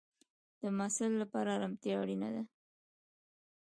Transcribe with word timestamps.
د 0.61 0.63
محصل 0.77 1.11
لپاره 1.21 1.49
ارامتیا 1.57 1.93
اړینه 2.01 2.29
ده. 2.35 2.43